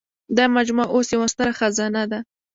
[0.37, 2.19] دا مجموعه اوس یوه ستره خزانه ده.